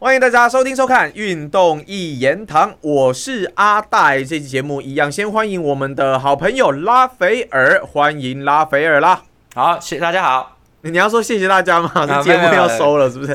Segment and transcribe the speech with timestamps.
[0.00, 4.24] 欢迎大家收听收看《运动一言堂》，我是阿戴。
[4.24, 9.24] 这期节目一样，先欢迎我们的好朋友拉斐尔，欢迎拉斐尔啦。
[9.54, 10.56] 好，谢大家好。
[10.80, 11.90] 你要说谢谢大家吗？
[12.06, 13.34] 这节目要收了是不是？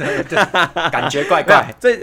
[0.91, 1.71] 感觉怪怪。
[1.79, 1.99] 这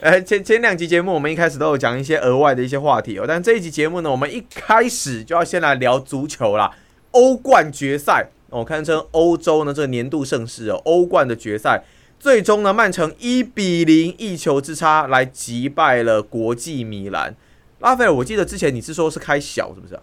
[0.00, 6.70] 呃前前两集节目我们一开始都有讲一些额外的一些话题哦，但这一集节目呢，我们一开始就要先来聊足球啦。
[7.12, 10.82] 欧冠决赛，我堪称欧洲呢这个年度盛事哦。
[10.84, 11.82] 欧冠的决赛，
[12.22, 17.34] 最终呢，曼城一比零一球之差来击败了国际米兰。
[17.80, 20.02] 拉斐尔，我记得之前你是说是开小是不是啊？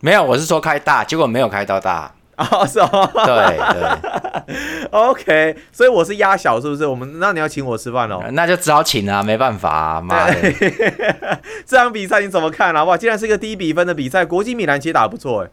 [0.00, 2.14] 没有，我是说开大，结果没有开到大。
[2.36, 3.58] 啊， 是哦，对
[4.46, 6.86] 对， OK，所以我是压小，是不是？
[6.86, 8.22] 我们那你要请我吃饭喽？
[8.32, 10.34] 那就只好请啊，没办法啊，妈的！
[11.66, 12.82] 这场比赛你怎么看啊？
[12.82, 15.50] 哇，竟然是一个低比分的比赛，国际米兰其实打不错哎。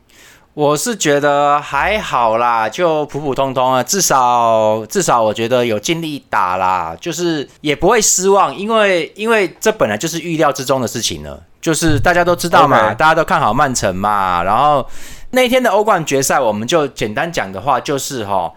[0.56, 14.84] 我是觉得还好啦，就普普通通啊，至少至少我觉得有尽力打啦，就是也不会失望，因为因为这本来就是预料之中的事情了，就是大家都知道嘛，大家都看好曼城嘛，然后。
[15.32, 18.50] 那天的欧冠决赛，我们就简单讲的话，就是哈，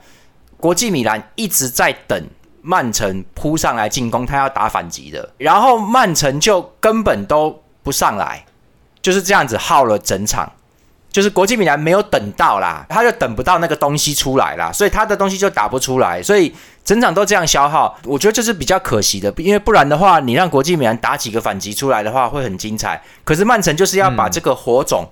[0.59, 2.25] 国际米兰一直在等
[2.63, 8.45] 曼城扑上来进攻，他要打反击的，然后曼城就根本都不上来，
[9.03, 10.53] 就是这样子耗了整场，
[11.19, 23.03] 就是国际米兰没有等到啦，他就等不到那个东西出来啦，所以他的东西就打不出来，所以整场都这样消耗，我觉得这是比较可惜的，因为不然的话，你让国际米兰打几个反击出来的话，会很精彩。
[23.25, 25.09] 可是曼城就是要把这个火种。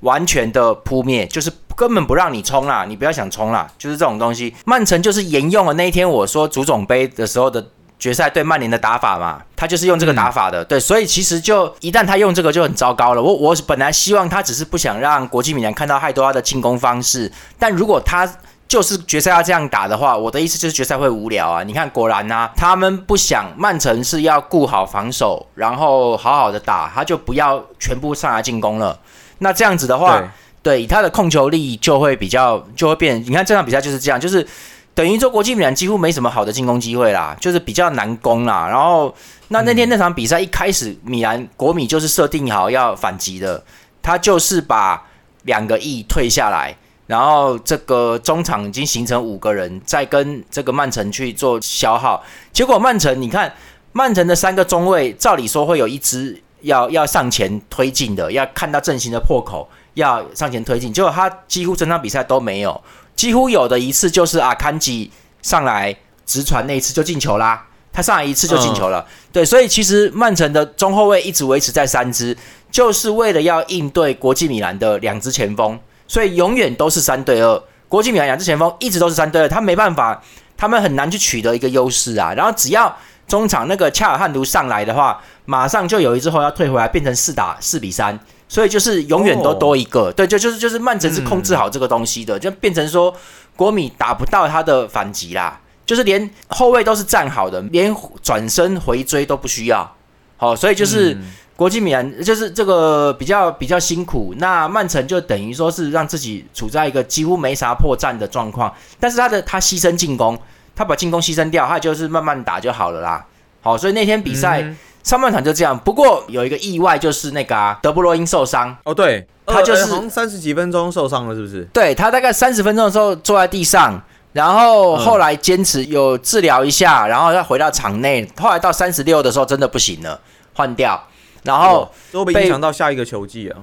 [0.00, 4.54] 完全的扑灭，就是根本不让你冲啦，你不要想冲啦，就是这种东西。
[4.64, 7.62] 曼城就是沿用了那一天我说足总杯的时候的
[8.00, 13.22] 决赛对曼联的打法嘛，他就是用这个打法的，对，所以其实就一旦他用这个就很糟糕了。
[13.22, 18.28] 我我本来希望他只是不想让国际米兰看到太多他的进攻方式，但如果他
[18.66, 21.62] 就是决赛要这样打的话，我的意思就是决赛会无聊啊。
[21.62, 28.98] 你看，果然呐，他们不想曼城是要顾好防守，然后好好的打，他就不要全部上来进攻了。
[29.38, 30.22] 那这样子的话，
[30.62, 33.20] 对，他的控球力就会比较就会变。
[33.26, 34.46] 你看这场比赛就是这样，就是
[34.94, 38.68] 等于说国际米兰几乎没什么好的进攻机会啦，就是比较难攻啦。
[38.68, 39.14] 然后
[39.48, 43.62] 那那天那场比赛一开始，米兰国米就是设定好要反击的，
[44.02, 45.02] 他就是把
[45.44, 52.22] 两个亿退下来，然后这个中场已经形成五个人在跟这个曼城去做消耗。
[52.52, 53.54] 结果曼城，你看
[53.92, 56.42] 曼城的三个中卫，照理说会有一支。
[56.62, 60.92] 要要上前推进的，要看到阵型的破口，要上前推进。
[60.92, 62.78] 结果他几乎整场比赛都没有，
[63.20, 65.94] 几乎有的一次就是阿坎吉上来
[66.24, 67.66] 直传那一次就进球啦。
[67.92, 72.34] 他上来一次就进球了，对，所以其实曼城的中后卫一直维持在三支，
[72.70, 75.78] 就是为了要应对国际米兰的两支前锋，
[76.08, 77.62] 所以永远都是三对二。
[77.88, 80.22] 国际米兰两支前锋一直都是三对二，他没办法，
[80.56, 82.32] 他们很难去取得一个优势啊。
[82.32, 82.96] 然后只要
[83.28, 85.20] 中场那个恰尔汗图上来的话。
[85.46, 88.16] 马上就有一支后要退回来，变成四打四比三，
[88.50, 90.10] 所以就是永远都多一个。
[90.10, 93.14] 对，就就是就是曼城是控制好这个东西的，就变成说
[93.54, 99.88] 国米打不到他的反击啦，就是连后卫都是站好的，连转身回追都不需要。
[100.36, 101.16] 好，所以就是
[101.54, 104.34] 国际米兰就是这个比较比较辛苦。
[104.38, 110.36] 那曼城就等于说是让自己处在一个几乎没啥破绽的状况，但是他的他牺牲进攻，
[110.74, 113.24] 他把进攻牺牲掉，他就是慢慢打就好了啦。
[113.60, 114.74] 好，所以那天比赛。
[115.02, 118.76] 上半场就这样，不过有一个意外，就是那个啊德布罗因受伤。
[118.84, 121.66] 哦，对，他就是三十几分钟受伤了，是不是？
[121.72, 124.00] 对他大概三十分钟的时候坐在地上，
[124.32, 128.30] 然后后来坚持有治疗一下，然后再回到场内。
[128.38, 130.20] 后来到三十六的时候真的不行了，
[130.54, 131.02] 换掉，
[131.44, 133.56] 然后都被影响到下一个球季啊。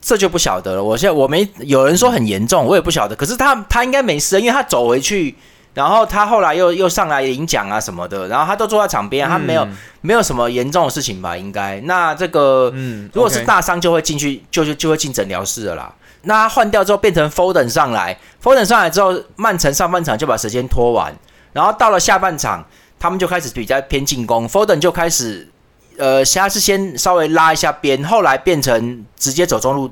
[0.00, 0.82] 这就不晓得了。
[0.82, 3.14] 我现在我没有人说很严重，我也不晓得。
[3.14, 5.36] 可是他他应该没事，因为他走回去。
[5.74, 9.66] 然后他后来又又上来领奖啊什么的，然后他都坐在场边，他没有
[10.02, 11.34] 没有什么严重的事情吧？
[11.36, 15.94] 应该那这个，嗯，如果是大伤就会进去，就就就会进诊疗室了啦。
[16.22, 21.12] 那换掉之后变成 Foden 上来，Foden 上来之后，曼城上半场就把时间拖完，
[21.52, 22.64] 然后到了下半场，
[22.98, 25.48] 他们就开始比较偏进攻，Foden 就开始，
[25.96, 29.90] 呃，先是先稍微拉一下边，后来变成直接走中路。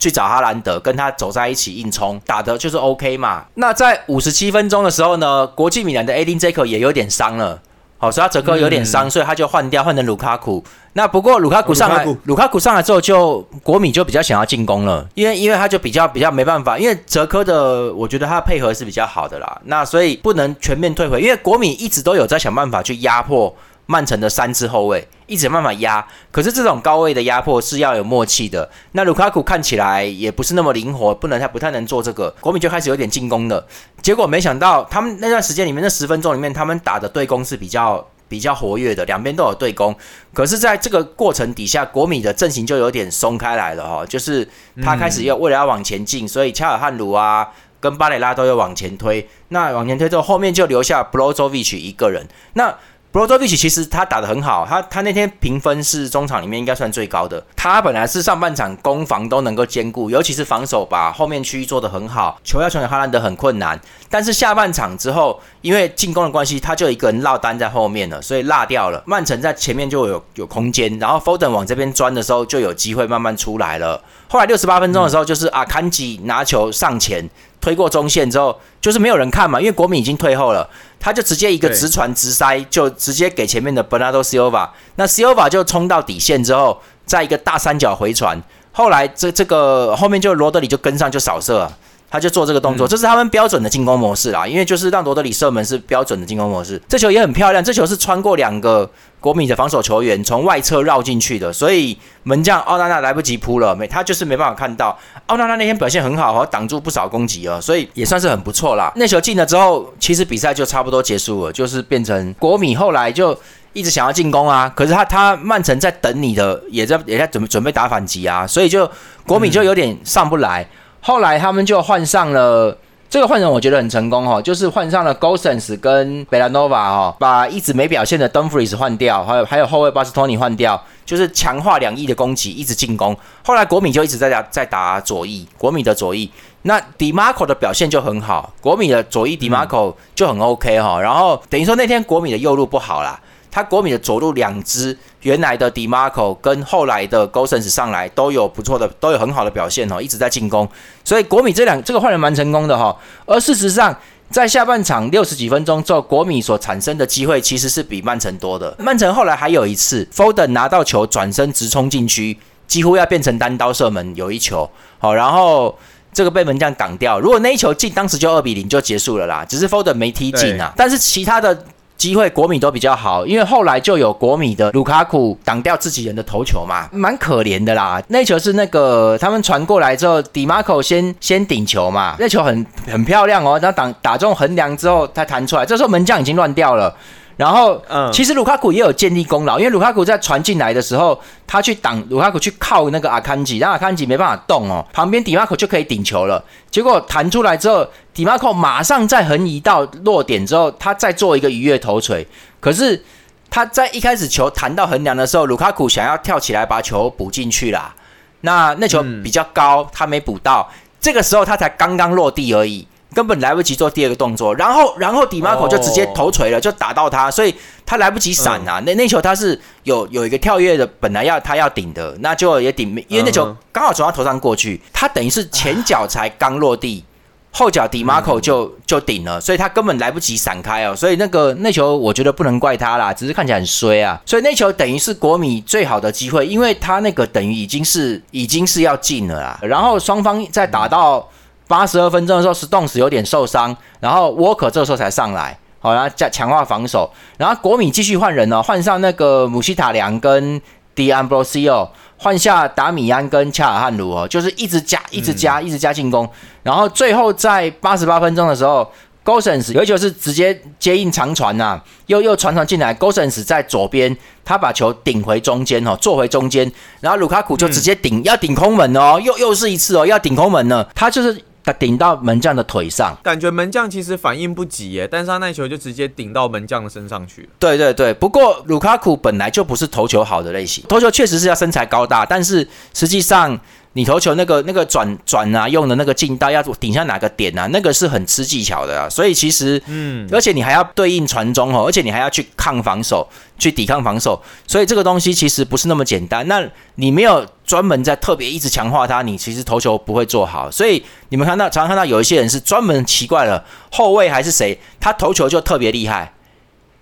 [0.00, 3.44] 去找哈兰德，跟他走在一起硬冲，打的就是 OK 嘛。
[3.54, 7.60] 那在五十七分钟的时候呢，国际米兰的 Adin Zeko 也有点伤了，
[7.98, 10.64] 好，所以他哲科有点伤，所以他就换掉，换成卢卡库。
[10.94, 19.60] 那不过卢卡库上来，卢卡库上来之后，就国米就比较想要进攻了，因为因为他就比较比较没办法，因为哲科的，我觉得他的配合是比较好的啦。
[19.66, 23.54] 那所以不能全面退回，因为国米一直都有在想办法去压迫。
[23.90, 28.70] 曼城的三支后卫一直慢慢压，可是这种高位的压迫是要有默契的。
[28.92, 32.32] 那卢卡库看起来也不是那么灵活，不能他不太能做这个。
[32.40, 33.66] 国米就开始有点进攻了，
[34.00, 39.92] 结果没想到他们那段时间里面那十分钟里面，他们打的对攻是比较比较活跃的，两边都有对攻。
[40.32, 44.48] 可是，在这个过程底下，国米的阵型就有点松开来了哈，就是
[44.80, 47.48] 他开始要为了要往前进，所以恰尔汉鲁啊
[47.80, 49.28] 跟巴雷拉都要往前推。
[49.48, 52.28] 那往前推之后，后面就留下 Brozovic 一个人。
[52.52, 52.72] 那
[53.12, 57.44] Brozovic 其实他打的很好，他他那天评分是中场里面应该算最高的。
[57.56, 63.78] 他本来是上半场攻防都能够兼顾，尤其是防守把后面区域做得很好，球要传给哈兰德很困难。
[64.08, 69.02] 但是下半场之后，因为进攻的关系，他就一个人落单在后面了，所以落掉了。
[69.06, 74.00] 曼城在前面就有有空间，然后 Foden 往这边钻的时候就有机会慢慢出来了。
[74.28, 77.28] 后来六十八分钟的时候，就是阿坎吉拿球上前。
[77.60, 80.68] 推过中线之后，就是没有人看嘛，因为国米已经退后了，
[80.98, 88.42] 他就直接一个直传直塞，就直接给前面的 Bernardo Silva，那 Silva 就冲到底线之后，在一个大三角回传，
[88.72, 91.70] 后来这这个后面就罗德里就跟上就扫射。
[92.10, 94.44] 他就做这个动作，这是他们标准的进攻模式啦。
[94.44, 96.80] 因为就是让罗德里射门是标准的进攻模式。
[96.88, 98.90] 这球也很漂亮，这球是穿过两个
[99.20, 104.98] 国米的防守球员，从外侧绕进去的，所以门将奥纳纳来不及扑了，没他就是没办法看到。
[105.26, 108.92] 奥纳纳那天表现很好，哈，挡住不少攻击哦，所以也算是很不错啦。
[108.96, 113.38] 那球进了之后，其实比赛就差不多结束了，就是变成国米后来就
[113.72, 118.90] 一直想要进攻啊，可是他他曼城在等你的，也在也在准备准备打反击啊，所以就
[119.24, 120.68] 国米就有点上不来。
[121.00, 122.76] 后来他们就换上了
[123.08, 133.16] 这个换人，我觉得很成功哈，就是换上了 Gosens 跟贝拉诺瓦哈，把一直没表现的 Dumfries 换掉，还有还有后卫巴斯托尼换掉，就是强化两翼的攻击，一直进攻。
[133.44, 136.30] 后来国米就一直在打在打左翼，国米的左翼，
[136.62, 143.18] 那 Dimarco 的表现就很好，国米的左翼 Dimarco 就很 OK 哈，然后等于说那天国米的右路不好啦。
[143.50, 150.68] 他国米的左路两支，原来的 Dimarco 跟后来的 Gosens 上来都有不错的，都有很好的表现哦，一直在进攻，
[151.04, 152.96] 所以国米这两这个换人蛮成功的哈。
[153.26, 153.94] 而事实上，
[154.30, 158.72] 在下半场六十几分钟之后，国米所产生的机会其实是比曼城多的。
[158.78, 162.38] 曼城后来还有一次，Foden 拿到球转身直冲禁区，
[162.68, 165.76] 几乎要变成单刀射门，有一球好，然后
[166.12, 167.18] 这个被门将挡掉。
[167.18, 169.44] 如果那一球进，当时就二比零就结束了啦。
[169.44, 171.64] 只是 Foden 没踢进啊，但是其他的。
[172.00, 178.02] 机会国米都比较好，因为后来就有国米的卢卡库挡掉自己人的头球嘛，蛮可怜的啦。
[178.08, 186.96] 那球是那个他们传过来之后，迪马口先先顶球嘛，那球很很漂亮哦，然后挡打中横梁之后，他弹出来，这时候门将已经乱掉了。
[187.40, 196.44] 然后，嗯，其实卢卡库也有建立功劳，因为卢卡库在传进来的时候，他去挡卢卡库去靠那个阿坎吉，让阿坎吉没办法动哦，旁边迪马库就可以顶球了。
[196.70, 202.28] 结果弹出来之后，迪马库马上再横移到落点之后，他再做一个鱼跃头锤。
[202.60, 203.02] 可是
[203.48, 207.94] 他在一开始球弹到横梁的时候，卢卡库想要跳起来把球补进去啦。
[208.42, 210.70] 那那球比较高，他没补到，
[211.00, 212.86] 这个时候他才刚刚落地而已。
[213.12, 217.52] 根本来不及做第二个动作，然后然后迪马口就直接头锤了，就打到他，所以
[217.84, 218.80] 他来不及闪啊。
[218.86, 227.04] 那那球他是有有一个跳跃的，本来要他要顶的，那就也顶，因为那球刚好从他头上过去，他等于是前脚才刚落地，
[227.50, 230.94] 后脚迪马口就就顶了，所以他根本来不及闪开哦。
[230.94, 234.20] 所以那个那球我觉得不能怪他啦，只是看起来很衰啊。
[234.24, 239.58] 所以那球等于是国米最好的机会，因为他那个等于已经是已经是要进了啦。
[239.62, 241.28] 然后双方在打到。
[241.70, 247.08] 八十二分钟的时候，Stones 有点受伤，然后 Walker 这时候才上来，好，然后加强化防守，
[247.38, 250.60] 然后国米继续换人哦，换上那个姆希塔良跟
[250.96, 256.28] d a m b r o s i o 换下达米安跟恰尔汗卢哦，就是一直加，一直加，一直加进攻，
[256.64, 258.90] 然后最后在八十八分钟的时候
[259.24, 271.40] ，Gosens 有一球是直接接应长传呐，又又传传进来，Gosens 在左边，他把球顶回中间哦，坐回中间，然后卢卡库就直接顶，要顶空门哦，又又是一次哦，要顶空门呢，他就是。
[271.70, 277.48] 他顶到门将的腿上，感觉门将其实反应不急耶，但是他那球就直接顶到门将的身上去了。
[277.58, 283.58] 对对对，不过卢卡库本来就不是头球好的类型，头球确实是要身材高大，但是实际上。
[283.94, 289.08] 你投球那个那个转转啊，用的那个劲道要顶下哪个点啊，那个是很吃技巧的啊。
[289.08, 293.28] 所以其实，嗯，而且你还要对应传中哦，而且你还要去抗防守，
[293.58, 294.40] 去抵抗防守。
[294.66, 296.46] 所以这个东西其实不是那么简单。
[296.46, 300.70] 那你没有专门在特别一直强化它，你其实投球不会做好。
[300.70, 306.32] 所以你们看到常常看到有一些人是专门奇怪了，后卫还是谁，他投球就特别厉害。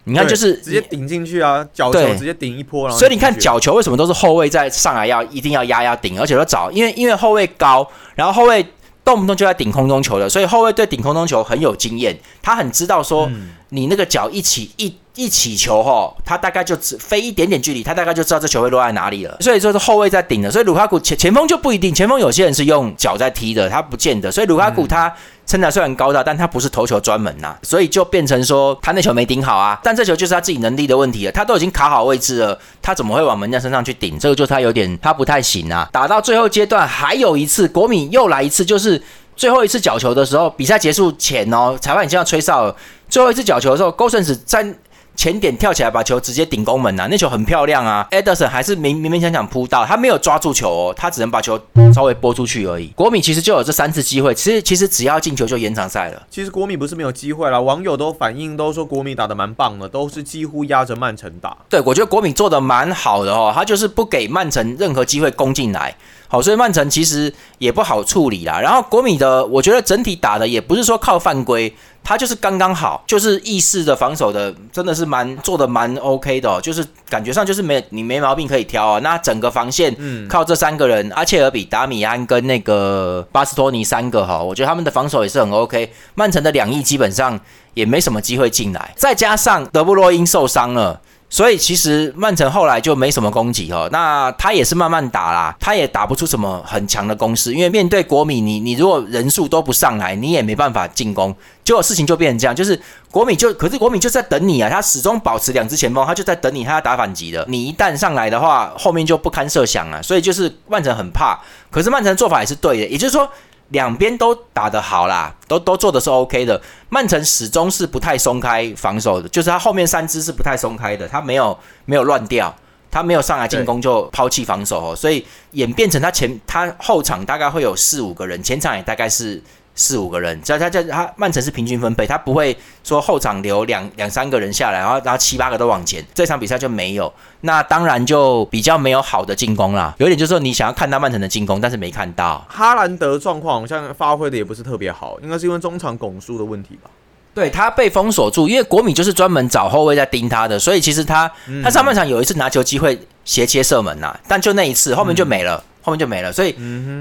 [0.08, 8.64] 你看，就是直接顶进去啊，角球直接顶一波，所以你看角球为什么都是后卫在上来要一定要压压顶，而且要找，因为因为后卫高，然后后卫
[9.04, 13.30] 动不动就在顶空中球的，所以后卫对顶空中球很有经验，他很知道说
[13.68, 19.36] 你那个脚一起一一起球哈，他大概就只飞一点点距离，他大概就知道这球会落在哪里了。
[19.40, 24.30] 所以说是后卫在顶的，所以卢卡库前前锋就不一定，前锋有些人是用脚在踢的，他不见得。
[24.30, 25.12] 所以卢卡库他
[25.44, 29.80] 身材虽然高大，但他不是投球专门呐，所以就变成说他那球没顶好啊。
[29.82, 34.16] 但这球就是他自己能力的问题了，他都已经卡好位置了，他怎么会往门将身上去顶？
[34.20, 35.88] 这个就是他有点他不太行啊。
[35.90, 39.02] 打到最后阶段还有一次，国米又来一次，就是
[39.34, 42.76] 最后一次角球的时候，比赛结束前哦，裁判已经要吹哨了。
[43.08, 44.72] 最后一次角球的时候，高顺子在。
[45.18, 48.06] 前点跳起来把球直接顶攻门呐，那球很漂亮啊。
[48.12, 51.60] Ederson 还是明明明想想扑到，他没有抓住球哦，他只能把球
[51.92, 52.86] 稍微拨出去而已。
[52.94, 56.22] 国米其实就有这三次机会，其实其实只要进球就延长赛了。
[56.30, 61.56] 其实国米不是没有机会啦，网友都反映都说国米打的蛮棒的，都是几乎压着曼城打。
[61.68, 65.92] 对，我觉得国米做的蛮好的哦，他就是不给曼城任何机会攻进来。
[66.28, 68.60] 好，所以曼城其实也不好处理啦。
[68.60, 78.98] 然后国米的，我觉得整体打的也不是说靠犯规，他就是刚刚好，就是意识的防守的，真的是蛮做的蛮 OK 的，就是感觉上就是没你没毛病可以挑啊。
[78.98, 79.96] 那整个防线
[80.28, 85.90] 靠这三个人，阿切尔比、达米安跟那个巴斯托尼三个哈，我觉得他们的防守也是很 OK。
[86.14, 87.40] 曼城的两翼基本上
[87.72, 91.00] 也没什么机会进来，再加上德布洛因受伤了。
[91.30, 102.80] 所以其实曼城后来就没什么攻击哦，那他也是慢慢打啦，他也打不出什么很强的攻势，因为面对国米，你你如果人数都不上来，你也没办法进攻，结果事情就变成这样，就是
[103.10, 111.38] 国米就可是国米就在等你啊，他始终保持两支前锋，他就在等你，他要打反击的，你一旦上来的话，后面就不堪设想了，所以就是曼城很怕，
[111.70, 113.28] 可是曼城做法也是对的，也就是说。
[113.70, 116.60] 两边都打得好啦，都都做的是 OK 的。
[116.88, 122.54] 曼城始终是不太松开防守的，就是他后面三支是不太松开的，他没有没有乱掉，
[122.90, 129.42] 他没有上来进攻就抛弃防守哦，所以演变成他前他后场大概会有四五个人，前场也大概是。
[129.78, 137.10] 四五个人，在他在他曼城是平均分配，他不会说后场留两两三个人下来，然后然后七八个都往前，这场比赛就没有，
[137.42, 139.94] 那当然就比较没有好的进攻啦。
[139.98, 142.44] 有点就是说你想要看到曼城的进攻，但是没看到。
[142.48, 146.90] 哈兰德状况好像发挥的也不是特别好，应该是因为中场拱输的问题吧？
[147.32, 151.30] 对他被封锁住，因为国米就是专门找后卫在盯他的，所以其实他
[151.62, 156.56] 他上半场有一次拿球机会斜切射门呐，但就那一次后面就没了，后面就没了，所以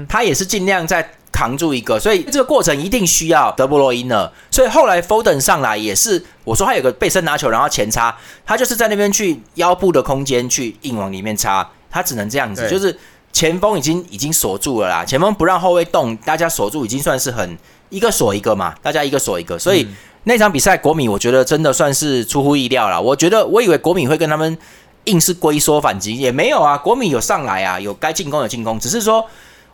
[0.08, 1.10] 他也是尽量在。
[1.30, 4.30] 扛住一个，所以这个过程一定需要德布罗因呢。
[4.50, 12.98] 所以后来 Foden 上来也是，我说他有个背身拿球，然后前插，他就是在那边去腰部的空间去硬往里面插，他只能这样子，就是
[13.32, 17.56] 前锋已经已经锁住了啦，前锋不让后卫动，大家锁住已经算是很
[17.90, 19.86] 一个锁一个嘛，大家一个锁一个，所以
[20.24, 23.00] 那场比赛国米我觉得真的算是出乎意料了。
[23.00, 24.58] 我觉得我以为国米会跟他们
[25.04, 29.24] 硬是龟缩反击，也没有啊，国米有上来啊，有该进攻的进攻，只是说。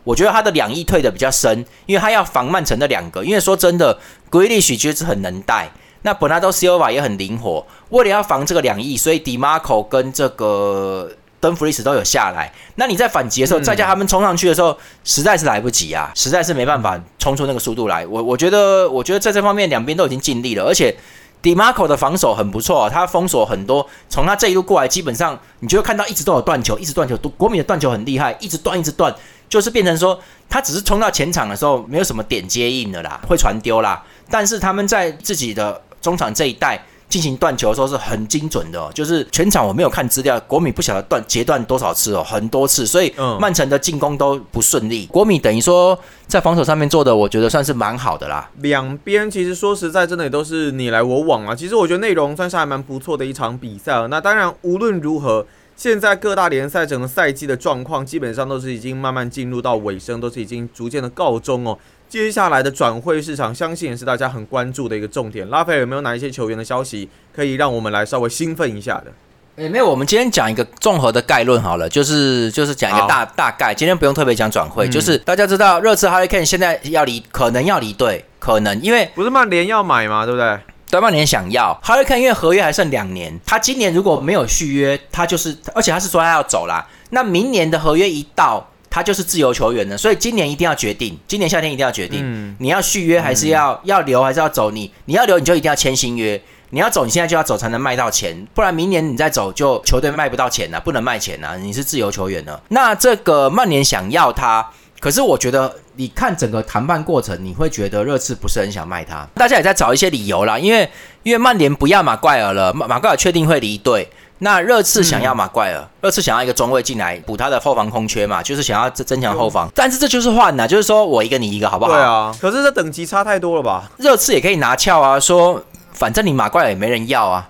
[0.05, 3.21] 我觉得他的两翼退的比较深，因为他要防曼城的两个。
[3.25, 5.69] 因为说真的，格里许其实很能带，
[6.03, 7.65] 那本拉多西欧瓦也很灵活。
[7.89, 12.53] 为了要防这个两翼，所以迪马科跟这个登弗里斯都有下来。
[12.75, 18.05] 那你在反击的时候，再叫他们冲上去的时候，实在是来不及啊，实在是没办法冲出那个速度来。
[18.05, 20.95] 我我觉得，我觉得在这方面两边都已经尽力了，而且
[21.41, 27.15] 迪马科的防守很不错，啊他封锁很多，从他这一路过来，基本上你就会看到一直都有断球，一直断球。
[27.37, 29.13] 国米的断球很厉害，一直断，一直断。
[29.47, 34.03] 就是变成说，他只是冲到前场的时候，没有什么点接应的啦，会传丢啦。
[34.29, 45.05] 但是他们在自己的中场这一带进行断球的时候是很精准的，就是全场我没有看资料，国米不晓得断截断多少次哦，很多次，所以曼城的进攻都不顺利。
[45.05, 45.97] 国米等于说
[46.27, 48.49] 在防守上面做的，我觉得算是蛮好的啦。
[48.61, 51.55] 两边其实说实在，真的也都是你来我往啊。
[51.55, 54.07] 其实我觉得内容算是还蛮不错的一场比赛。
[54.07, 55.45] 那当然无论如何。
[55.75, 61.77] 现在各大联赛整个赛季的状况基本上都是已经慢慢进入到尾声，都是已经逐渐的告终哦。
[62.07, 65.49] 接下来的转会市场，相信也是大家很关注的一个重点。
[65.49, 69.11] 拉斐尔有没有哪一些球员的消息可以让我们来稍微兴奋一下的？
[69.57, 73.73] 诶，没有，我们今天讲一个综合的概论好了，就是就是讲一个大大概。
[73.73, 80.59] 今天不用特别讲转会，就是大家知道热刺哈利 Kane 现在要离，可能要离队，可能因为不是曼联要买嘛，对不对？
[80.95, 86.87] 对曼联想要哈利 Kane，因为合约还剩两年，他今年如果没有续约，他就是，而且他是说他要走啦。
[87.09, 89.97] 那明年的合约一到，他就是自由球员了。
[89.97, 94.71] 所以今年一定要决定，今年夏天一定要决定，你要续约还是要要留还是要走？
[94.71, 101.57] 你你要留，你就一定要签新约；你要走，你现在就要走才能卖到钱，不然明年你再走，就球队卖不到钱了，不能卖钱了。
[101.57, 102.61] 你是自由球员了。
[102.69, 104.65] 那这个曼联想要他。
[104.97, 109.27] 可是我觉得，你看整个谈判过程，你会觉得热刺不是很想卖他。
[109.35, 110.89] 大家也在找一些理由啦，因为
[111.23, 114.09] 因为曼联不要马盖尔了，马马怪尔确定会离队。
[114.39, 119.69] 那热刺想要马怪尔，热刺想要一个中卫进来补他的后防空缺嘛，就是想要增增强后防。
[119.73, 121.93] 但是这就是换呐，就是说我一个你一个，好不好？
[121.93, 122.35] 对啊。
[122.41, 123.89] 可是这等级差太多了吧？
[123.97, 127.49] 热刺也可以拿翘啊，说反正你马怪尔也没人要啊。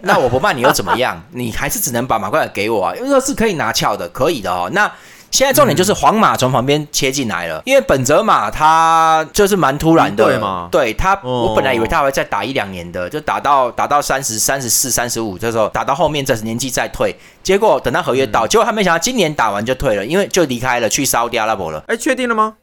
[0.00, 1.22] 那我不卖你又怎么样？
[1.30, 4.68] 你还是只能把马盖尔给我啊，因为热刺可以拿翘的，可以的哦。
[4.72, 4.90] 那
[5.34, 11.48] 现在重点就是皇马从旁边切进来了，因为本泽马他就是蛮突然的，对吗对他，哦。
[11.48, 17.12] 我本来以为他会再打一两年的，就打到打到三十三十四、三十五这时候打到后面这年纪再退，
[17.42, 18.30] 结果等他合约嗯。
[18.30, 22.54] 到，结果他没想到今年打完就退了，因为就离开了去沙特阿拉伯了，哎，确定了吗？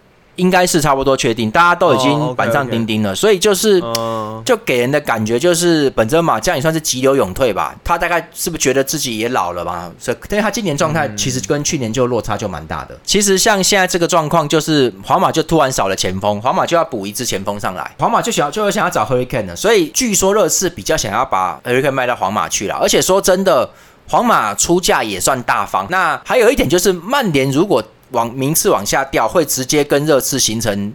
[0.42, 3.80] 应该是差不多确定，大家都已哦经板上钉钉了，所以就是。
[3.98, 7.76] 嗯，就给人的感觉就是本泽马这样也算是急流勇退吧。
[7.84, 9.92] 他大概是不是觉得自己也老了吧？
[10.00, 12.98] 所以，但是他今年状态其实跟去年就落差就蛮大的。
[13.04, 19.56] 其实像现在这个状况，就是皇马就突然少了前锋，皇马就要补一支前锋上来，皇马就想要就会想要找 Hurricane 了。
[19.56, 23.70] 所以据说热刺比较想要把 Hurricane 卖到皇马去了，而且说真的，
[24.08, 25.88] 皇马出价也算大方。
[25.90, 30.94] 那还有一点就是，曼联如果往名次往下掉，会直接跟热刺形成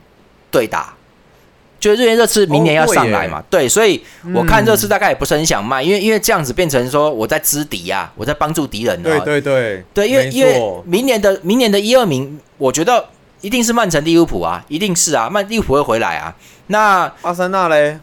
[0.50, 0.94] 对打。
[1.78, 4.02] 就是因为热刺明年要上来嘛，对，所以
[4.34, 13.04] 我看热刺大概也不是很想卖，因为因为这样子变成说我在支敌啊，我在帮助敌人对啊，对对对，因为因为明年的明年的一二名，我觉得
[13.46, 16.34] 一定是曼城、利物浦啊，一定是啊，曼利物浦会回来啊。
[16.66, 17.96] 那阿森纳嘞，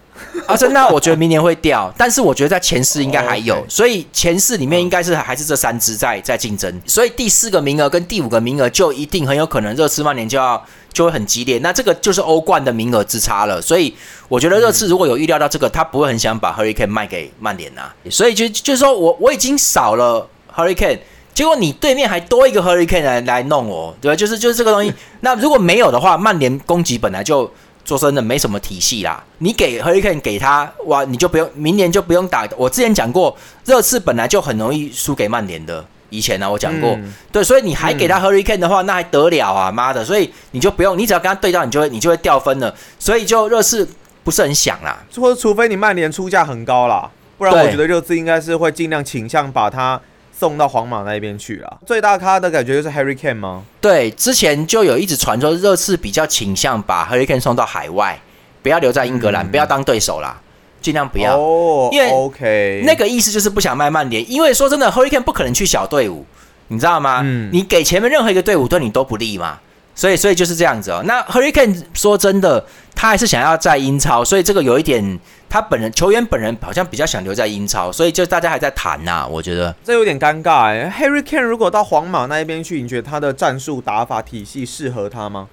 [0.47, 13.93] 阿森纳我觉得明年会掉，但是我觉得在前四应该还有所以前四里面应该是还是这三支在在竞争，所以第四个名额跟第五个名额就一定很有可能热刺曼联就要就会很激烈，那这个就是欧冠的名额之差了，所以
[14.29, 21.00] 我觉得热刺如果有预料到这个，他不会很想把 Hurricane 卖给曼联啊，所以就就是说我我已经少了 Hurricane。
[21.33, 24.15] 结果你对面还多一个 Hurricane 来来弄我，对吧？
[24.15, 24.93] 就是就是这个东西。
[25.21, 27.51] 那如果没有的话，曼联攻击本来就
[27.85, 29.23] 说真的没什么体系啦。
[29.39, 32.47] 你给 Hurricane 给他，哇，你就不用明年就不用打。
[32.57, 33.35] 我之前讲过，
[33.65, 35.83] 热刺本来就很容易输给曼联的。
[36.09, 40.05] 以前呢、我讲过，嗯对，所以你还给他 Hurricane 的话，那还得了啊，妈的！
[40.05, 42.71] 所以你就不用，你只要跟他对到，你就会你就会掉分了。
[42.99, 43.89] 所以就热刺
[44.23, 45.03] 不是很想啦。
[45.15, 47.09] 或者除非你曼联出价很高啦，
[47.39, 49.99] 不然我觉得热刺应该是会尽量倾向把他
[50.37, 51.77] 送到皇马那边去啊。
[51.85, 53.63] 最大咖的感觉就是 Harry Kane 吗？
[53.79, 58.19] 对，之前就有一直传说热刺比较倾向把 Hurricane 送到海外，
[58.61, 60.41] 不要留在英格兰，嗯不要当对手啦，
[60.81, 61.37] 尽量不要。
[61.37, 66.25] 哦，因为 OK 那个意思就是不想卖曼联，因为说真的，Hurricane 不可能去小队伍，
[66.69, 67.21] 你知道吗？
[67.23, 69.60] 嗯你给前面任何一个队伍对你都不利嘛，
[69.95, 71.01] 所以所以就是这样子哦。
[71.06, 79.75] 那 Hurricane 说真的，他还是想要在英超，所以这个有一点，他本人球员本人好像比较想留在英超，所以就大家还在谈呐、我觉得。
[79.84, 80.91] 这有点尴尬哎。
[80.99, 85.47] Harry Kane 如果到皇马那一边去，你觉得他的战术打法体系适合他吗？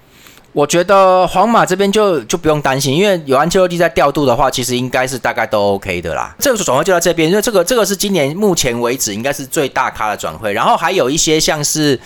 [0.53, 6.35] 我觉得皇马这边就就不用担心，因为有安切洛蒂在调度的话，其实应该是大概都 OK 的啦。
[6.39, 11.99] 这个转会就到这边，因为这个这个是今年目前为止应该是最大咖的转会，然后还有一些像是。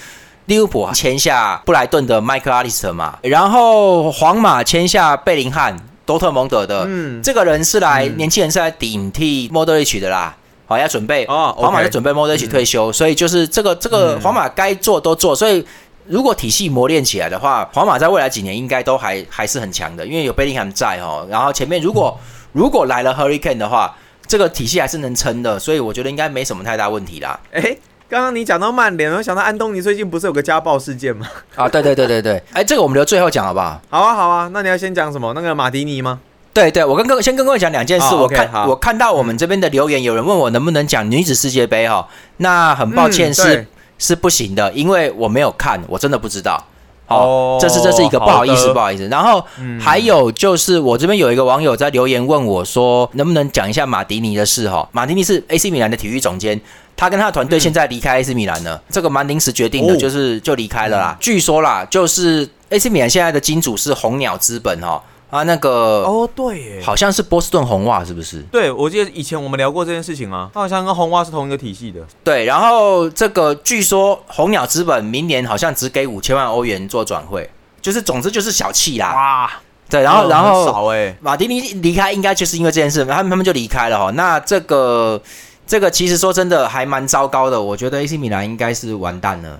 [0.45, 10.35] 利物浦签下布莱顿的麦克阿利斯特嘛，然后皇马签下贝林汉、多特蒙德的，嗯，这个人是来、嗯年轻人是来顶替莫德里奇的啦，
[10.67, 14.21] 好要准备哦皇马就准备莫德里奇退休，所以就是这个这个嗯。
[14.21, 15.65] 皇马该做都做，所以
[16.05, 22.15] 如果体系磨练起来的话，皇马在未来几年应该都还还是很强的，因为有贝林汉在哦，然后前面如果
[22.51, 23.95] 如果来了 Hurricane 的话，
[24.27, 27.39] 这个体系还是能撑的，所以我觉得应该没什么太大问题啦。
[27.51, 27.75] 哎，
[28.07, 31.27] 刚刚你讲到曼联，我想到安东尼最近不是有个家暴事件吗？
[31.55, 33.81] 啊，对对对对对， 哎，这个我们留最后讲好不好？
[33.89, 35.33] 好啊好啊，那你要先讲什么？
[35.33, 36.19] 那个马迪尼吗？
[36.53, 38.05] 对对，我跟各位先跟各位讲两件事。
[38.13, 46.61] 哦我看好我看到我们这边的留言，有人问我能不能讲女子世界杯哈、那很抱歉是、嗯是不行的，因为我没有看，我真的不知道。
[47.07, 49.07] 哦哦，这是这是一个不好意思，不好意思。
[49.07, 54.85] 然后嗯还有就是，我这边有一个网友在留言问我说，能不能讲一下马迪尼的事哈？
[54.91, 56.59] 马迪尼是 AC 米兰的体育总监，
[56.97, 61.17] 他跟他的团队现在离开 AC 米兰了，这个蛮临时决定的，哦就是就离开了啦。
[61.19, 68.41] 据说啦，就是 AC 米兰现在的金主是红鸟资本哈啊，那个哦对耶，好像是波士顿红袜，是不是？
[68.51, 71.99] 对，我记得以前我们聊过这件事情啊，他好像跟红袜是同一个体系的。
[72.23, 77.49] 对，然后这个据说红鸟资本明年好像只给五千万欧元做转会，
[77.81, 79.13] 就是总之就是小气啦。
[79.13, 79.51] 哇，
[79.89, 84.11] 对，然后然很后少哎，马丁尼离开应该就是因为这件事，他们他们就离开了哈。
[84.11, 85.21] 那这个
[85.67, 89.59] 这个其实说真的还蛮糟糕的，我觉得 AC 米兰应该是完蛋了。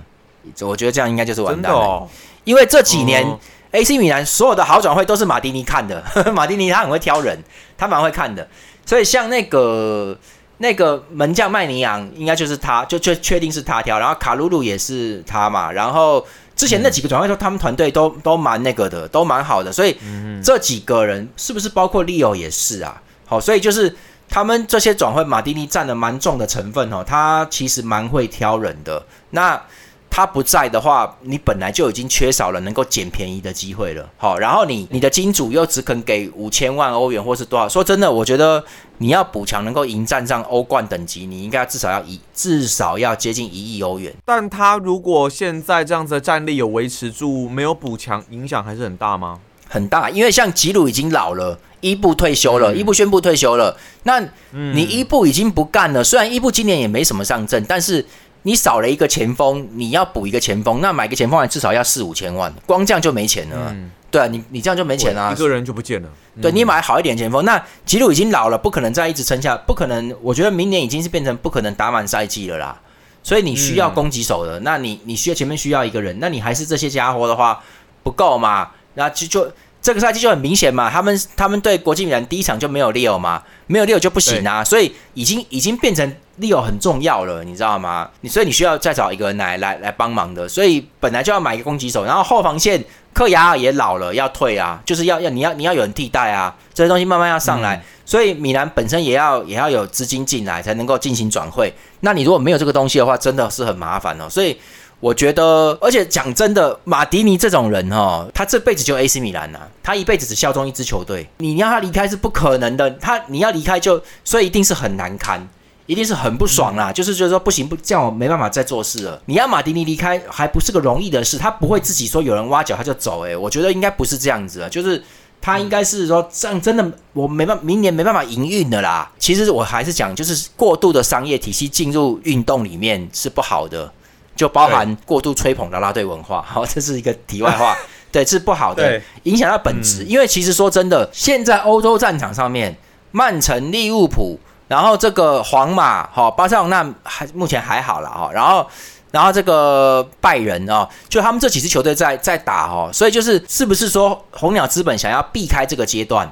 [0.61, 2.07] 我觉得这样应该就是完蛋了，哦。
[2.43, 3.39] 因为这几年、哦
[3.71, 6.01] AC 米兰所有的好转会都是马丁尼看的，
[6.33, 7.37] 马丁尼他很会挑人，
[7.77, 8.47] 他蛮会看的，
[8.85, 10.17] 所以像那个
[10.59, 23.01] 那个门将麦尼昂，应该就是他，就确确定是他挑，然后卡鲁鲁也是他嘛，然后之前那几个转会说他们团队都都蛮那个的，都蛮好的，所以嗯这几个人是不是包括利奥也是啊？
[23.25, 23.93] 好，所以就是
[24.29, 29.05] 他们这些转会，马丁尼占了蛮重的成分哦，他其实蛮会挑人的。
[29.29, 29.61] 那
[30.09, 34.09] 他不在的话，你本来就已经缺少了能够捡便宜的机会了。
[34.17, 37.67] 好，然后你你的金主又只肯给五千万欧元或是多少？
[37.67, 38.63] 说真的，我觉得
[38.99, 44.13] 你要补强能够迎战上欧冠等级，你应该至少要一至少要接近一亿欧元。
[44.23, 49.39] 但他如果现在这样子的战力有维持住，没有补强，影响还是很大吗？
[49.67, 53.77] 很大，因为像吉鲁已经老了，伊布退休了，伊布宣布退休了。
[54.03, 54.19] 那
[54.51, 58.03] 你伊布已经不干了，虽然伊布今年也没什么上阵，但是
[58.41, 63.67] 你少了一个前锋，你要补一个前锋，那买个前锋还至少要四五千万，光这样就没钱了。
[63.69, 66.09] 嗯对啊，你你这样就没钱啊，一个人就不见了。
[66.41, 70.15] 对你买好一点前锋，那吉鲁已经老了，不可能再一直撑下，不可能。
[70.21, 72.81] 我觉得明年已经是变成不可能打满赛季了啦。
[73.21, 77.61] 所以你需要攻击手的，那你你需要前面需要一个人，那你还是这些家伙的话
[78.01, 78.71] 不够嘛？
[78.95, 79.51] 那就就。
[79.85, 88.09] 这个赛季就很明显嘛，他们他们对国际米兰第一场就没有 Leo 嘛，没有 Leo 就不行啊，所以已经已经变成 Leo 很重要了，你知道吗？
[88.21, 104.57] 你所以你需要再找一个人来来来帮忙的，所以本来就要买一个攻击手，然后后防线克亚尔也老了要退啊，就是要要你要你要有人替代啊，这些东西慢慢要上来，所以米兰本身也要也要有资金进来才能够进行转会，那你如果没有这个东西的话，真的是很麻烦哦，所以。
[105.05, 112.89] 我觉得，而且讲真的，马迪尼这种人哈，他这辈子就 AC 米兰呐，他一辈子只效忠一支球队，你要他离开是不可能的。
[112.89, 115.47] 他你要离开就，所以一定是很难堪，
[115.85, 116.91] 一定是很不爽啦。
[116.91, 119.21] 就是就是说不行不这样，我没办法再做事了。
[119.27, 123.21] 你要马迪尼离开还不是个容易的事，他不会自己说有人挖角他就走。
[123.25, 125.03] 诶，我觉得应该不是这样子，就是
[125.39, 129.11] 他应该是说这样真的，我没办明年没办法营运的啦。
[129.19, 133.93] 其实我还是讲，就是过度的商业体系进入运动里面是不好的。
[134.35, 137.75] 就包含过度吹捧啦啦队文化，好，这是一个题外话，
[138.11, 140.03] 对，是不好的，影响到本质。
[140.03, 142.75] 因为其实说真的，现在欧洲战场上面，
[143.11, 148.67] 曼城、利物浦，然后这个皇马，哈，巴塞罗那还目前还好了哈，然后，
[149.11, 156.29] 然后这个拜仁啊，就他们这几支球队在在打哦，所以就是是不是说红鸟资本想要避开这个阶段？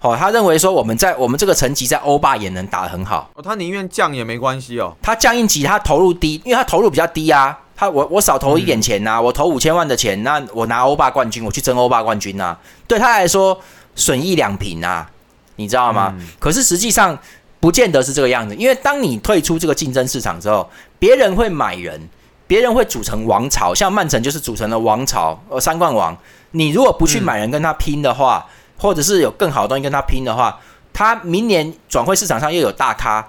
[0.00, 3.30] 哦，他认为说我们在我们这个层级在欧霸也能打得很好。
[3.34, 4.94] 哦，他宁愿降也没关系哦。
[5.02, 7.58] 他降一级，他投入低，因为他投入比较低啊。
[7.74, 12.56] 他我我少投一点钱呐，我投五千万的钱，那我拿欧霸冠军，我去争欧霸冠军呐。
[12.86, 13.60] 对他来说
[13.94, 15.08] 损益两平啊，
[15.56, 16.14] 你知道吗？
[16.38, 17.16] 可是实际上
[17.60, 22.00] 不见得是这个样子，因为当你退出这个竞争市场之后，别人会买人，
[22.48, 26.16] 别人会组成王朝，像曼城就是组成了王朝，呃，三冠王。
[26.52, 28.44] 你如果不去买人跟他拼的话，
[28.78, 30.58] 或者是有更好的东西跟他拼的话，
[30.94, 33.28] 他明年转会市场上又有大咖。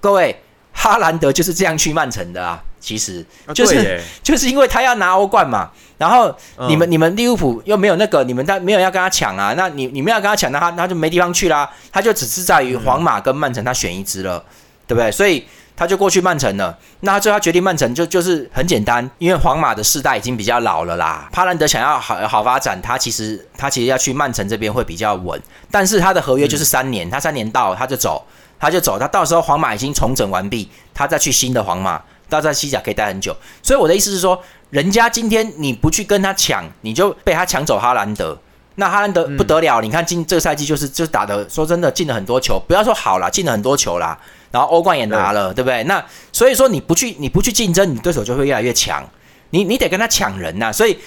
[0.00, 2.62] 各位，哈兰德就是这样去曼城的啊。
[2.80, 3.22] 其实
[3.52, 6.34] 就是 就是因为他要拿欧冠嘛，然后
[6.66, 9.52] 你们你们利物浦又没有那个，你们他没有要跟他抢啊。
[9.54, 11.70] 那你你们要跟他抢，那他他就没地方去啦。
[11.92, 14.42] 他就只是在于皇马跟曼城，他选一支了，
[14.86, 15.12] 对不对？
[15.12, 15.46] 所以
[15.80, 16.76] 他就过去曼城了。
[17.00, 21.26] 那他最后决定曼城就就是很简单，因为皇马的世代已经比较老了啦。
[21.32, 25.40] 帕兰德想要好好发展，他其实他其实要去曼城这边会比较稳，
[25.70, 28.22] 但是他的合约就是三年，他三年到他就走，
[28.58, 32.02] 他就走，他到时候皇马已经重整完毕，他再去新的皇马。
[32.28, 38.38] 到在西甲可以待很久，所以我的意思是说，人家今天你不去跟他抢，你就被他抢走哈兰德。
[38.80, 44.18] 那哈兰德不得了，你看进这个赛季就是就是打的，说真的进了很多球，不要说好了，进了很多球啦，
[44.50, 45.84] 然后欧冠也拿了，对不对？
[45.84, 49.08] 那所以说你不去你不去竞争，你对手就会越来越强，
[49.50, 50.98] 你你得跟他抢人呐，所以。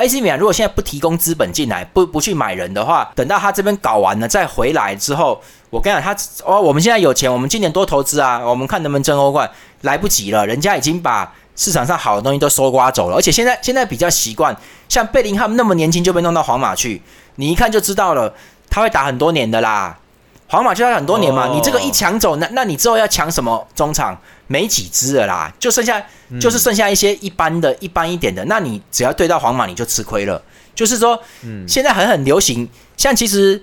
[0.00, 14.56] AC 米兰如果现在不提供资本进来，不不去买人的话，等到他这边搞完了再回来之后，我跟你讲，他哦，我们现在有钱，我们今年多投资啊，我们看能不能争欧冠，来不及了，人家已经把市场上好的东西都收刮走了，而且现在现在比较习惯，
[14.88, 17.02] 像贝林汉姆那么年轻就被弄到皇马去，
[17.34, 18.32] 你一看就知道了，
[18.70, 19.98] 他会打很多年的啦。
[20.50, 24.16] 皇马就要很多年嘛，你这个一抢走，那那你之后要抢什么中场？
[24.46, 26.02] 没几支了啦，就剩下
[26.40, 28.42] 就是剩下一些一般的一般一点的。
[28.46, 30.40] 那你只要对到皇马，你就吃亏了。
[30.74, 31.20] 就是说，
[31.66, 32.66] 现在很很流行，
[32.96, 33.62] 像其实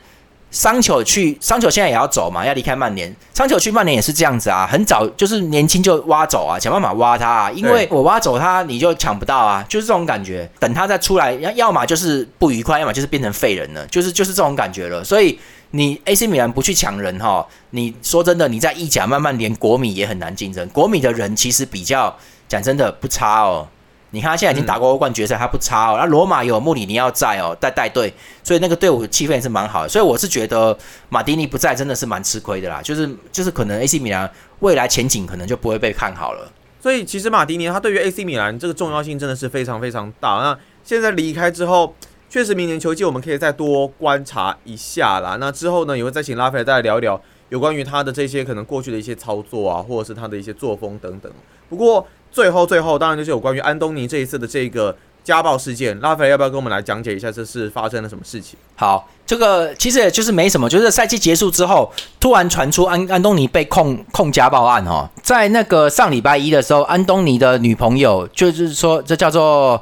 [0.51, 3.13] 桑丘去桑丘现在也要走嘛，要离开曼联。
[3.33, 10.49] 桑丘去曼联也是这样子啊，很早就是年轻就挖走啊，想办法挖他，啊，因为我挖走他，你就抢不到啊，就是这种感觉。
[10.59, 15.03] 等他再出来，要要么就是不愉快，要么就是变成废人了，就是就是这种感觉了。
[15.03, 15.37] 所以。
[15.71, 17.45] 你 AC 米兰不去抢人哈？
[17.71, 20.65] 你说真的，你在意甲慢慢连国米也很难竞争。
[20.69, 22.15] 国米的人其实比较
[22.47, 23.67] 讲真的不差哦。
[24.15, 25.97] 你看他现在已经打过欧冠决赛，他不差哦。
[25.99, 29.89] 那罗马有穆里尼奥在哦，带带队，所以那个队伍气氛也是蛮好的。
[29.89, 30.75] 所以我是觉得
[31.09, 32.81] 马丁尼不在真的是蛮吃亏的啦。
[32.81, 36.49] 就是就是可能 AC 米兰未来前景可能就不会被看好了。
[36.79, 40.29] 所以其实马丁尼他对于 AC 米兰这个重要性真的是非常非常大。
[40.37, 41.93] 那现在离开之后。
[42.27, 45.37] 确实，明年球季我们可以再多观察一下啦。
[45.39, 51.31] 那之后呢，也会再请拉斐尔再来聊一聊有关于他的这些可能过去的一些操作啊，或者是他的一些作风等等。
[51.69, 54.93] 不过最后最后，当然就是有关于安东尼这一次的这个
[55.23, 58.59] 家暴事件，拉斐尔要不要跟我们来讲解一下这是发生了什么事情？
[58.75, 69.81] 好，这个其实也就是没什么，就是赛季结束之后，突然传出安安东尼被控控家暴案哦，在那个上礼拜一的时候，安东尼的女朋友就是说这叫做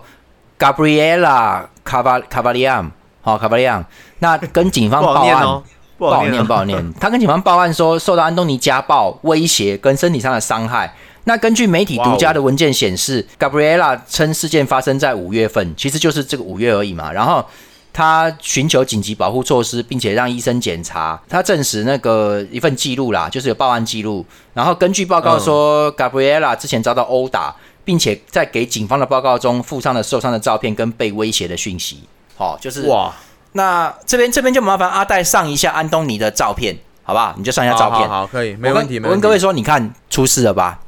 [0.60, 2.92] Gabriela Caval Cavaliam，
[3.24, 3.84] 好 Cavaliam，
[4.20, 5.26] 那跟警方不好报案。
[5.26, 5.64] 念哦，
[5.98, 6.94] 不不好念，不好念。
[7.00, 10.94] 他跟警方报案说，受到安东尼家暴、威胁跟身体上的伤害。
[11.26, 17.12] 那根据媒体独家的文件显示，Gabriela 称事件发生在五月份，其实就是这个五月而已嘛。
[17.12, 17.46] 然后
[17.94, 24.26] 他寻求紧急保护措施，并且让医生检查，他证实那个一份记录啦，就是有报案记录。
[24.54, 27.56] 然后根据报告说、Gabriela 之前遭到殴打，
[27.86, 32.04] 并且在给警方的报告中附上了受伤的照片跟被威胁的讯息。
[32.36, 33.14] 好、就是哇，
[33.54, 37.34] 那这边这边就麻烦阿戴上一下安东尼的照片，好不好？
[37.38, 38.02] 你就上一下照片。
[38.02, 39.08] 好好好，可以，没问题，没问题。
[39.08, 40.80] 我跟各位说，你看出事了吧？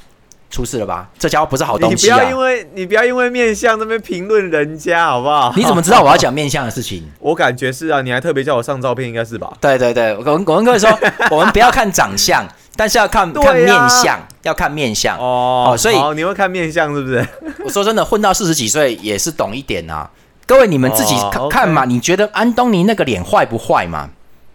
[0.55, 1.09] 出事了吧？
[1.19, 2.37] 这家伙不是好东西你不要因啊！
[2.37, 5.51] 为你不要因为面相那边评论人家好不好？
[5.57, 7.03] 你怎么知道我要讲面相的事情？
[7.19, 9.51] 我感觉是啊，你还特别叫我上照片，应该是吧？
[9.59, 10.89] 对对对，我跟我跟各位说，
[11.29, 15.17] 我们不要看长相，但是要看对看面相，要看面相。
[15.17, 17.27] 哦哦所以好你会看面相是不是？
[17.65, 20.09] 我说真的，混到四十几岁也是懂一点啊。
[20.47, 24.09] 各位，你们自己哦看、看嘛，你觉得安东尼那个脸坏不坏嘛？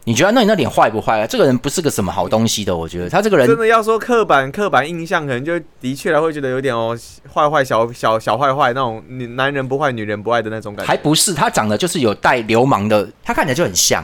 [0.05, 1.27] 你觉得那你那脸坏不坏啊？
[1.27, 6.99] 这个人不是个什么好东西的，我觉得他这个人真的要说刻板刻板印象，可能就的确会觉得有点哦
[7.33, 9.03] 坏坏小小小坏坏那种
[9.37, 10.89] 男人不坏女人不爱的那种感觉。
[10.89, 14.03] 还不是，他长得就是有带流氓的，他看起来就很像，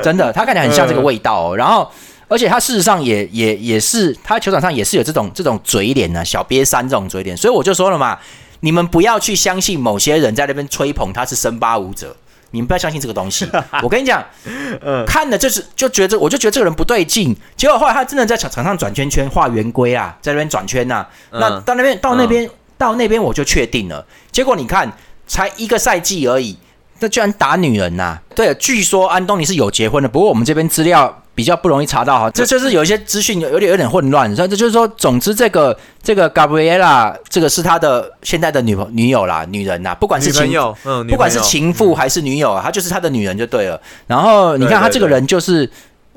[0.00, 1.56] 真的，他看起来很像这个味道哦。
[1.56, 1.90] 然后，
[2.28, 7.36] 而且他事实上也也也是，他球场上也是有这种这种嘴脸呢、小瘪三这种嘴脸。
[7.36, 8.16] 所以我就说了嘛，
[8.60, 12.16] 你们不要去相信某些人在那边吹捧他是森巴舞者。
[12.56, 13.46] 你们不要相信这个东西，
[13.82, 14.24] 我跟你讲，
[14.82, 15.04] 嗯。
[15.06, 17.36] 看了就是就觉得，我就觉得这个人不对劲。
[17.56, 24.04] 结果后来他真的在场场上转圈圈画圆规啊，在那边转圈呐、那嗯到那边到那边、到那边我就确定了。
[24.32, 24.90] 结果你看，
[25.26, 26.56] 才一个赛季而已，
[27.00, 34.34] 那居然打女人呐、对，据说安东尼是有结婚的，不过我们这边资料比较不容易查到哈，这就是有一些资讯有有点有点混乱。
[34.34, 43.78] 所以这就是说，总之这个这个 Gabriela 这个是他的现在的女朋女友啦，女人呐，不管是情友，嗯，不管是情妇还是女友啊，她就是他的女人就对了。
[44.06, 45.70] 然后你看对对他这个人就是，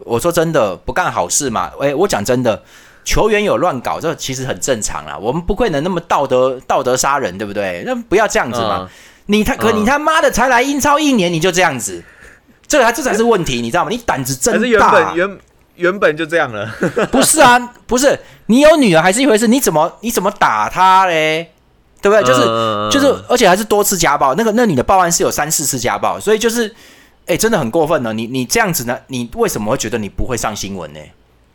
[0.06, 1.70] 我说真的不干好事嘛。
[1.82, 2.64] 诶，我讲真的，
[3.04, 5.18] 球员有乱搞，这其实很正常啦。
[5.20, 7.84] 我们不会能那么道德道德杀人，对不对？
[7.86, 8.84] 那不要这样子嘛。
[8.84, 8.90] 嗯
[9.32, 12.04] 你他可嗯你他妈的才来英超一年你就这样子，
[12.70, 13.90] 这个还这才是问题，你知道吗？
[13.90, 14.92] 你胆子真还是原大。
[14.92, 15.38] 本原
[15.76, 16.70] 原本就这样了。
[17.12, 21.52] 不是啊，不是你有女儿还是一回事，你怎么你怎么打她嘞？
[22.02, 22.24] 对不对？
[22.24, 24.34] 就是、嗯就是，而且还是多次家暴。
[24.36, 26.74] 那个那女的报案是有三四次家暴，所以就是，
[27.26, 28.14] 哎，真的很过分了。
[28.14, 31.00] 你你这样子呢，你为什么会觉得你不会上新闻呢？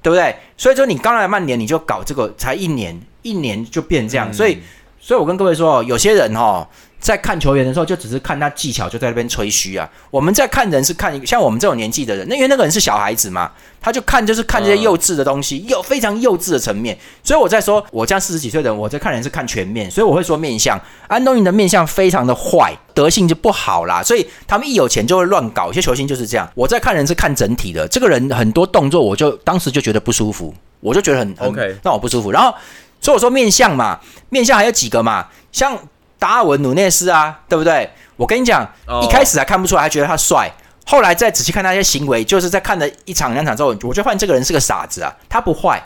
[0.03, 0.37] 对不对？
[0.59, 4.31] 所以说你刚来曼联你就搞这个，才一年，一年就变这样。
[4.31, 4.59] 嗯所以，
[5.05, 6.67] 所以我跟各位说哦，有些人哦，
[6.99, 9.87] 在看球员的时候，就只是看他技巧，就在那边吹嘘啊。
[10.11, 16.99] 我们在看人是看一个像我们这种年纪的人，那因为那个人是小孩子嘛，他就看就是看这些嗯幼稚的东西，幼非常幼稚的层面。
[17.23, 20.81] 所以我在说，我这样四十几岁的人，我在看人是看全面，所以我会说面相。
[21.07, 25.67] 安东尼的面相非常的坏，德性就不好啦，所以他们一有钱就会乱搞。
[25.67, 26.51] 有些球星就是这样。
[26.55, 32.33] 我在看人是看整体的，这个人很多动作，我就当时就觉得不舒服，我就觉得很很 OK 让我不舒服。
[32.33, 32.55] 然后，
[33.05, 35.77] 所以我说面相嘛，面相还有几个嘛，像
[36.19, 37.91] 达尔文努内斯啊，对不对？
[38.17, 40.51] 我跟你讲，哦一开始还看不出来，还觉得他帅。
[40.87, 45.83] 后来再仔细看他一些行为，就是在看了一场两场之后，我就发现这个人是个傻子啊，他不坏，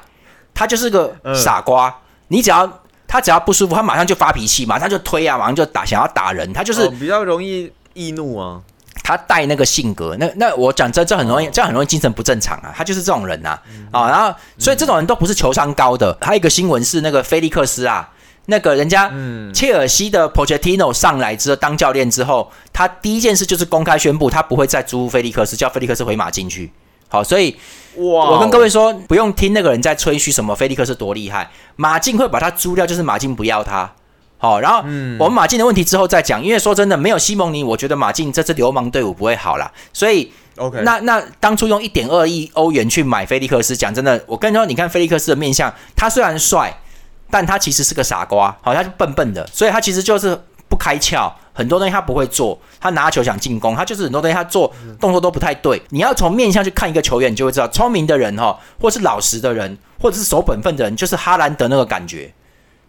[0.54, 1.92] 他就是个嗯傻瓜。
[2.28, 6.52] 你只要他只要不舒服，他马上就发脾气，马上就推啊，马上就打，想要打人。
[6.52, 8.60] 他就是、哦比较容易易怒啊。
[9.08, 12.70] 他带那个性格，那那我讲真这很容易，这样很容易精神不正常啊。
[12.76, 13.58] 他就是这种人呐、
[13.90, 16.14] 啊，然后所以这种人都不是球商高的。
[16.20, 18.06] 还有一个新闻是那个菲利克斯啊，
[18.44, 26.70] 那个人家嗯，切尔西的 Pochettino 上来之后当教练之后，他第一件事就是公开宣布他不会再租菲利克斯，叫菲利克斯回马竞去。
[27.08, 27.56] 好，所以
[27.96, 33.90] 哇，我跟各位说，不用听那个人在吹嘘什么菲利克斯多厉害，马竞会把他租掉，就是马竞不要他。
[34.38, 39.70] 好，然后嗯我们马竞的问题之后再讲，因为说真的，没有西蒙尼，我觉得马竞这支流氓队伍不会好啦。
[39.92, 46.72] 所以 OK，那那当初用一点二亿欧元去买菲利克斯，讲真的，我跟你说，你看菲利克斯的面相，他虽然帅，
[47.30, 55.82] 但他其实是个傻瓜，好，他就笨笨的，所以他其实就是不开窍，很多东西他不会做，他拿球想进攻，他就是很多东西他做动作都不太对。
[55.90, 62.32] 你要从面相去看一个球员，你就会知道，聪明的人哈，或是老实的人，或者是守本分的人，就是哈兰德那个感觉。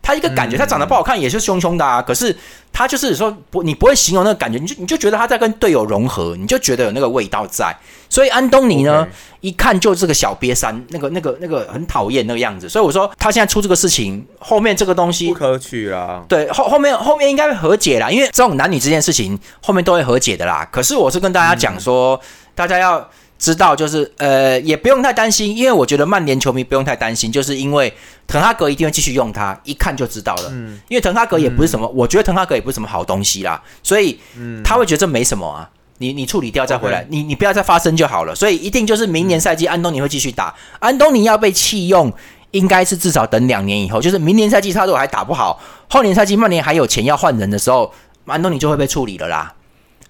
[0.01, 2.01] 他一个感觉，他长得不好看也是凶凶的啊。
[2.01, 2.35] 可是
[2.71, 7.75] 他就是说不，你不会形容那个感觉，你就你就觉得他在跟队友融合，你就觉得有那个味道在。
[8.09, 9.07] 所以安东尼呢，
[9.41, 12.67] 一看就是个小瘪三，那个那个那个很讨厌那个样子。
[12.67, 16.23] 所以我说他现在出这个事情，后面这个东西不可取啦。
[16.27, 20.67] 对，后后面后面应该会和解啦，因为这种男女之间事情后面都会和解的啦。
[20.71, 22.19] 可是我是跟大家讲说，
[22.55, 23.09] 大家要。
[23.39, 27.91] 知道就是呃，也不用太担心，因为我觉得曼联球迷不用太担心，就是因为
[28.28, 30.49] 滕哈格一定会继续用他，一看就知道了。
[30.52, 34.19] 嗯，因为滕哈格也不是什么，我觉得滕哈格也不是什么好东西啦，所以
[34.62, 38.36] 他会觉得这没什么啊，你你处理掉再回来，你你不要再发生就好了。
[38.36, 42.12] 所以一定就是明年赛季安东尼会继续打，安东尼要被弃用，
[42.52, 47.93] 应该是至少等两年以后，就是明年赛季他如果还打不好，后年赛季曼联还有钱要换人的时候，
[48.25, 49.54] 安东尼就会被处理了啦。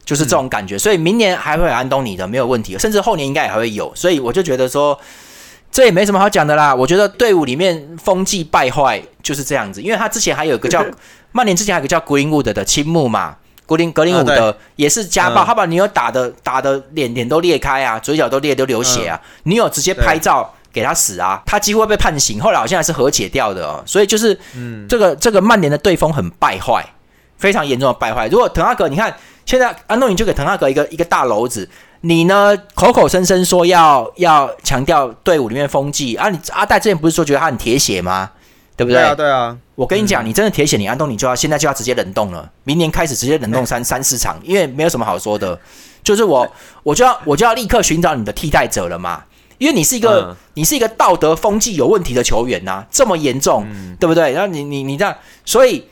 [0.09, 4.99] 就是这种感觉，所以明年还会有安东尼的，没有问题，甚至后年应该也还会有，所以我就觉得说，
[5.71, 6.73] 这也没什么好讲的啦。
[6.73, 10.83] 我觉得队伍里面风气败坏就是这样子，因为他之前还有一个叫
[11.31, 13.35] 曼联，之前还有个叫格林伍德的青木嘛，
[13.67, 26.83] 格林格林伍德也是家暴，他把女友打的打的脸脸都裂开啊，嘴角都裂都流血啊，女友直接拍照给他死啊，他几乎被判刑，后来好像还是和解掉的哦，所以就是嗯，这个这个曼联的队风很败坏，
[27.37, 28.27] 非常严重的败坏。
[28.27, 29.15] 如果滕哈格，你看。
[29.49, 31.67] 现在安东尼就给滕哈格一个一个大篓子，
[32.01, 38.29] 你呢口口声声说要要强调队伍里面风纪啊，你阿戴之前不是说觉得他很铁血吗？
[38.77, 39.01] 对不对？
[39.01, 39.57] 对啊，对啊。
[39.73, 45.59] 我跟你讲，你真的铁血，你安东尼就要现在就要直接冷冻了，明年开始直接冷冻三三四场，因为没有什么好说的，
[46.03, 46.47] 就是我
[46.83, 49.23] 我就要我就要立刻寻找你的替代者了嘛，
[49.57, 53.65] 因为你是一个你是一个道德风纪有问题的球员呐，这么严重，
[53.99, 54.31] 对不对？
[54.31, 55.85] 然后你你你这样，所以。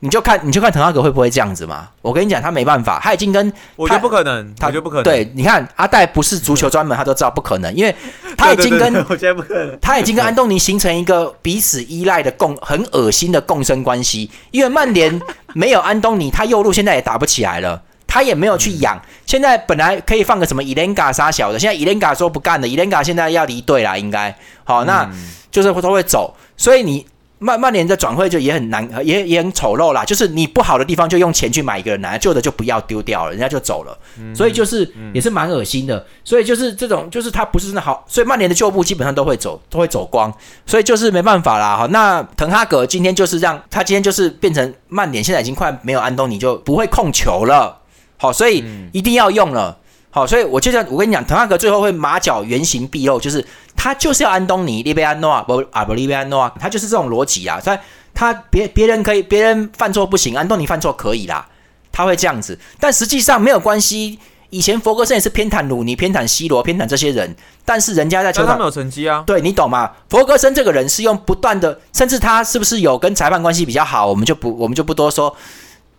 [0.00, 1.88] 你就看，你就看滕哈格会不会这样子嘛？
[2.02, 5.02] 我跟你讲，他没办法，他已经跟我觉得不可能，他就不可能。
[5.02, 7.94] 对，你看阿戴不是足球专门，他都知道不可能，因为
[8.36, 14.30] 他已经跟我觉得不可能，他已经跟安东尼形成一个彼此依赖的共很恶心的共生关系。
[14.50, 15.18] 因为曼联
[15.54, 19.00] 没有安东尼，他右路现在也打不起来了，他也没有去养。
[19.24, 25.10] 现在本来可以放个什么伊莲嘎杀小的，现在伊莲嘎说不干了，伊莲嘎现在要离队了，应该好，那
[25.50, 27.06] 就是都会走，所以你。
[27.44, 30.02] 曼曼联的转会就也很难，也也很丑陋啦。
[30.02, 33.94] 就是你不好的地方就用钱去买一个人来，旧的就不要丢掉了，人家就走了。
[34.34, 36.06] 所以就是也是蛮恶心的。
[36.24, 38.02] 所以就是这种，就是他不是真的好。
[38.08, 40.32] 所以曼联的旧部基本上都会走，都会走光。
[40.64, 41.76] 所以就是没办法啦。
[41.76, 47.78] 哈，那滕哈格今天就是让他今天就是变成曼联现在已经快没有安东尼就不会控球了。
[48.16, 49.76] 好，所以一定要用了。
[50.14, 53.44] 好，所以我就像我跟你讲，滕哈格最后会马脚原形毕露，就是。
[53.76, 57.60] 他就是要安东尼、利贝安诺不啊不利贝安诺他就是这种逻辑啊。
[57.62, 57.78] 他
[58.14, 61.44] 他别别人可以，别人犯错不行，安东尼犯错可以啦。
[61.90, 64.18] 他会这样子，但实际上没有关系。
[64.50, 69.24] 以前佛格森也是偏袒鲁尼、偏袒西罗、偏袒这些人，但是人家在球场没有成绩啊。
[69.26, 69.90] 对你懂吗？
[70.08, 75.36] 佛格森这个人是用不断的，甚至他是不是有跟裁判关系比较好，我们就不我们就不多说。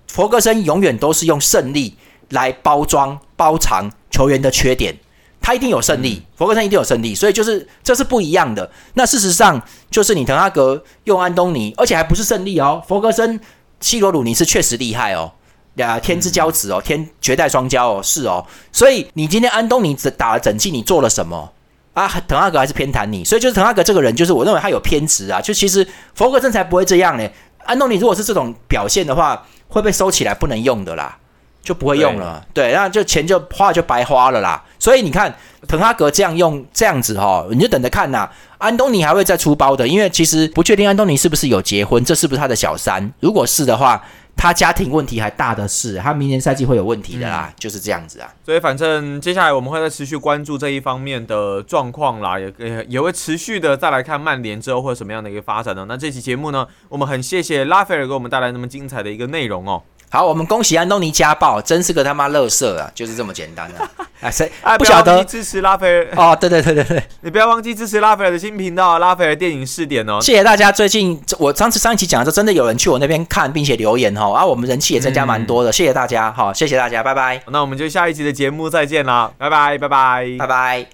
[0.07, 1.97] 佛格森永远都是用胜利
[2.29, 4.97] 来包装包藏球员的缺点。
[5.41, 8.67] 他一定有胜利，佛格森一定有胜利，所以就是这是不一样的。
[8.95, 12.81] 那事实上就是你滕哈格用安东尼，而且还不是胜利哦。
[12.87, 13.39] 佛格森、
[13.79, 15.31] 西罗鲁尼是确实厉害哦，
[15.75, 18.43] 俩天之骄子哦，天绝代双骄哦，是哦。
[18.71, 21.53] 所以你今天安东尼只打了整季，你做了什么
[21.93, 22.07] 啊？
[22.27, 25.39] 滕哈格还是偏袒你，所以就是滕哈格这个人，就是我认为他有偏执啊。
[25.39, 27.29] 就其实佛格森才不会这样呢。
[27.65, 31.19] 安东尼如果是这种表现的话，会被收起来不能用的啦。
[31.65, 34.63] 就不会用了，对，然后就钱就花就白花了啦。
[34.77, 35.33] 所以你看，
[35.67, 38.29] 滕哈格这样用这样子哈，你就等着看呐。
[38.59, 43.11] 安东尼还会再出包的，因为其实不确定安东尼是不是有结婚，这是不是他的小三？
[43.19, 44.01] 如果是的话，
[44.37, 48.31] 他家庭问题还大的是，他明年赛季会有问题的啦，就是这样子啊。
[48.45, 55.85] 所以反正接下来我们会再持续关注这一方面的状况啦，也也也会持续的再来看曼联之后会有什么样的一个发展呢？
[55.89, 59.81] 那这期节目呢，我们很谢谢拉斐尔给我们带来那么精彩的一个内容哦。
[60.09, 62.89] 好，我们恭喜安东尼家暴，真是个他妈乐色啊！
[62.95, 63.79] 就是这么简单的。
[64.21, 66.07] 啊， 谁不晓得支持拉斐尔？
[66.15, 70.19] 哦，对对对对对，你不要忘记支持拉斐尔的新频道——拉斐尔电影试点哦。
[70.21, 75.71] 谢谢大家，最近我上次上一期讲的时候，真的有人去我那边看，并且留言哦，啊，我们人气也增加蛮多的。
[75.71, 77.41] 谢谢大家，好，谢谢大家，拜拜。
[77.47, 80.85] 那我们就下一集的节目再见啦，拜拜，拜拜，拜拜。